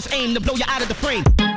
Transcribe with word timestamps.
bullets 0.00 0.12
aim 0.14 0.34
to 0.34 0.40
blow 0.40 0.54
you 0.54 0.64
out 0.66 0.82
of 0.82 0.88
the 0.88 0.94
frame. 0.94 1.49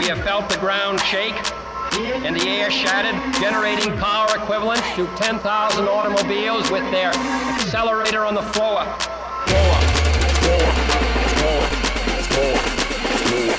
we 0.00 0.06
have 0.06 0.24
felt 0.24 0.48
the 0.48 0.56
ground 0.56 0.98
shake 1.00 1.34
and 2.24 2.34
the 2.34 2.48
air 2.48 2.70
shattered, 2.70 3.14
generating 3.38 3.94
power 3.98 4.28
equivalent 4.34 4.80
to 4.96 5.06
10,000 5.16 5.44
automobiles 5.86 6.70
with 6.70 6.90
their 6.90 7.10
accelerator 7.10 8.24
on 8.24 8.34
the 8.34 8.40
floor. 8.40 8.82
Floor, 9.46 9.74
floor, 10.40 10.72
floor, 11.36 11.60
floor, 12.30 12.56
floor, 13.26 13.52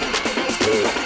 floor. 0.57 1.00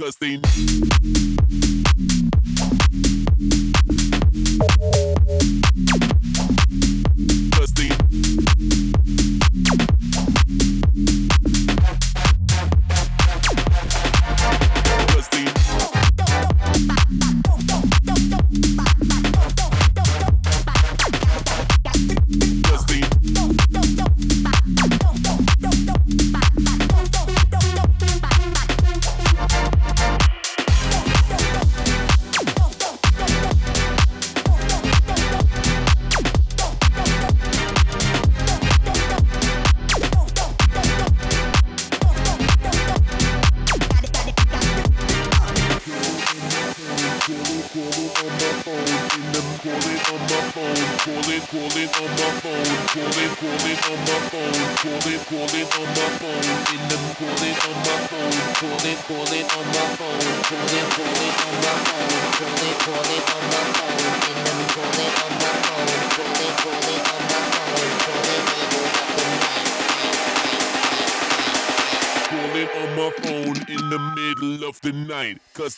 Night, 0.00 0.06
cause 0.06 0.16
they. 0.16 1.89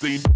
They. 0.03 0.32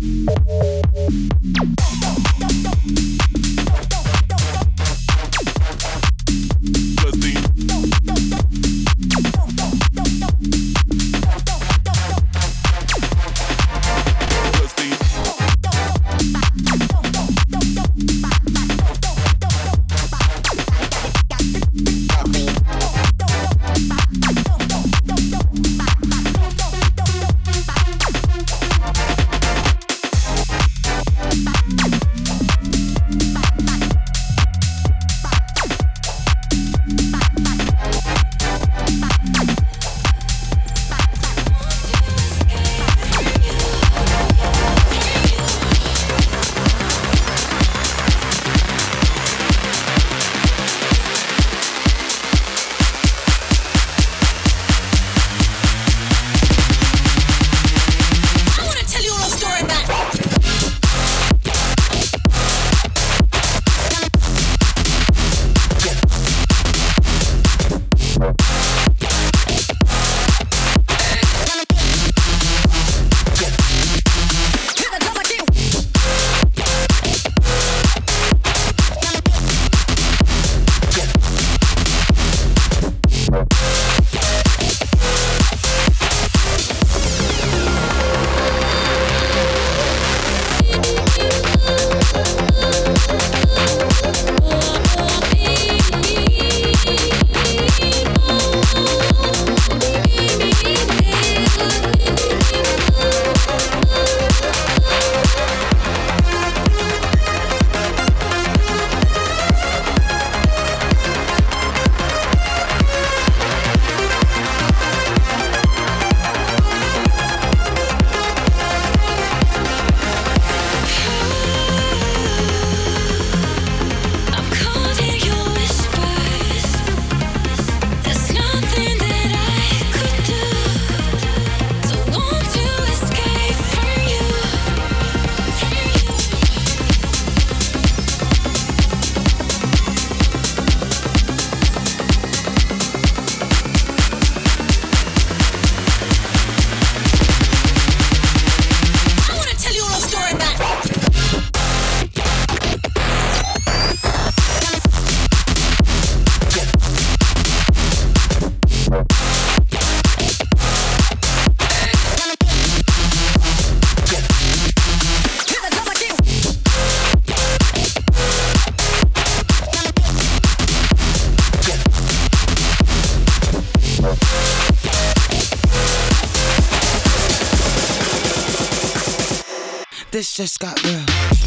This 180.16 180.32
just 180.32 180.58
got 180.60 180.82
real. 180.82 181.45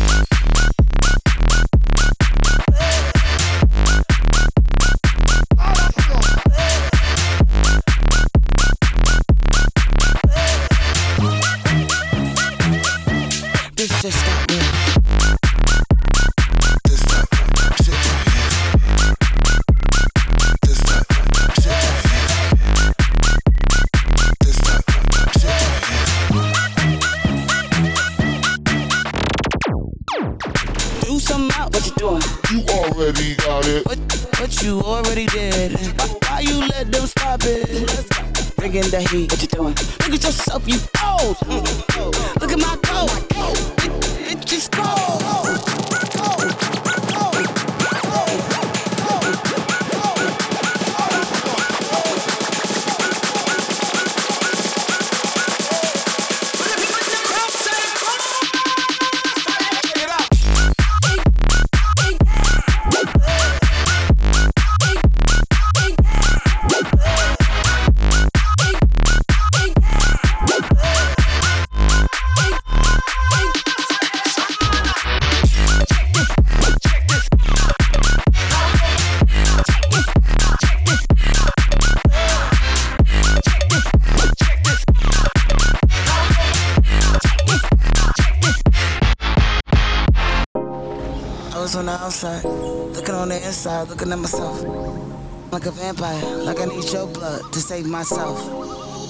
Looking 94.10 94.25
at 94.25 94.32
myself. 94.32 95.51
Like 95.51 95.66
a 95.66 95.72
vampire, 95.72 96.25
like 96.46 96.60
I 96.60 96.66
need 96.66 96.92
your 96.92 97.08
blood 97.08 97.42
to 97.54 97.60
save 97.60 97.86
myself. 97.86 98.39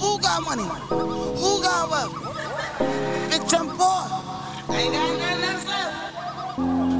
Who 0.00 0.18
got 0.20 0.42
money? 0.42 0.62
Who 0.62 1.62
got 1.62 1.90
wealth? 1.90 2.14
Bitch, 3.30 3.54
I'm 3.58 3.68
poor. 3.76 4.74
Ain't 4.74 4.92
got 4.92 5.18
nothing 5.18 5.44
else 5.44 5.66
left. 5.66 5.94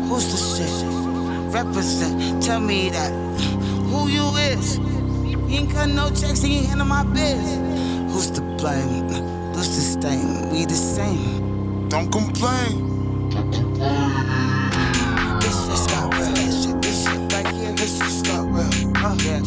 Who's 0.08 0.26
the 0.32 0.38
shit? 0.56 1.54
Represent, 1.54 2.42
tell 2.42 2.60
me 2.60 2.90
that. 2.90 3.12
Who 3.90 4.08
you 4.08 4.26
is? 4.36 4.76
He 5.48 5.56
ain't 5.56 5.70
cut 5.70 5.88
no 5.88 6.10
checks, 6.10 6.42
he 6.42 6.58
ain't 6.58 6.66
handle 6.66 6.86
my 6.86 7.02
biz. 7.04 7.56
Who's 8.12 8.30
to 8.32 8.40
blame? 8.58 9.08
Who's 9.54 9.68
to 9.68 9.80
stain? 9.80 10.50
We 10.50 10.64
the 10.66 10.74
same. 10.74 11.88
Don't 11.88 12.10
complain. 12.12 13.30
This 15.40 15.66
just 15.66 15.88
got 15.90 15.99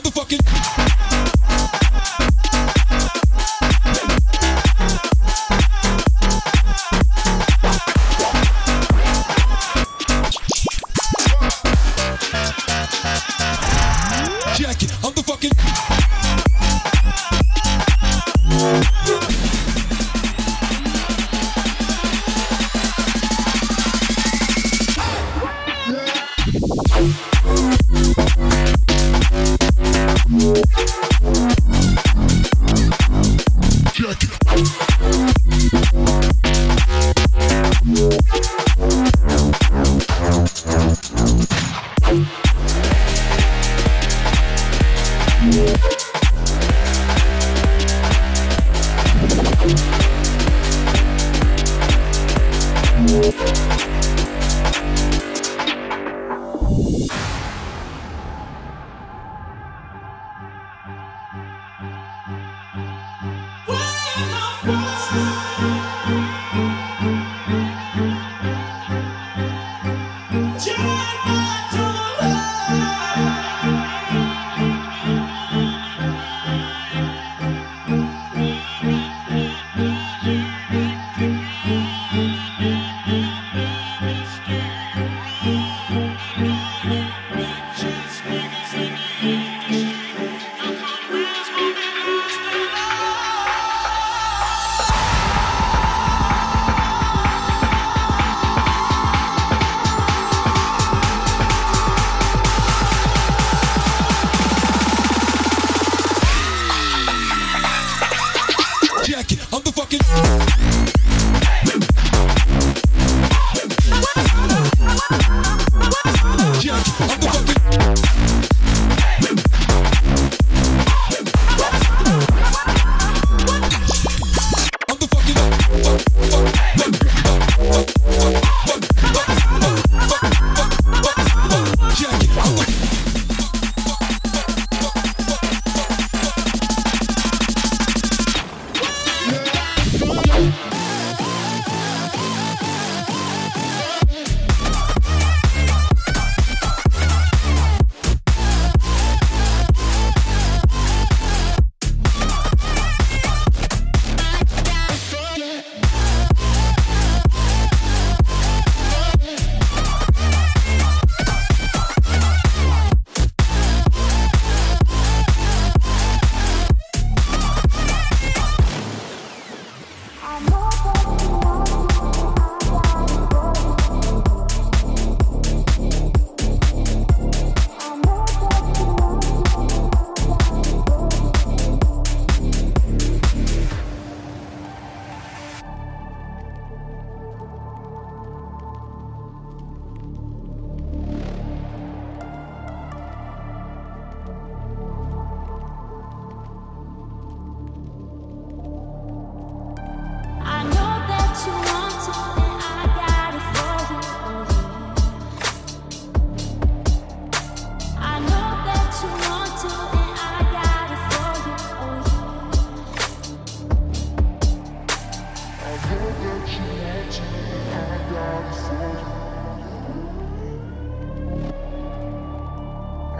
motherfucking 0.00 0.49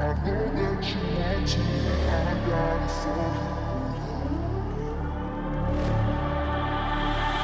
I 0.01 0.15
know 0.25 0.33
that 0.55 0.83
you 0.83 1.01
want 1.19 1.47
to, 1.47 1.61
I 1.61 2.35
got 2.49 2.83
it 2.83 2.91
for 2.91 3.21
you. 3.95 4.33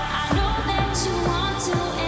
I 0.01 0.33
know 0.33 0.53
that 0.67 1.07
you 1.07 1.15
want 1.29 2.01
to. 2.01 2.06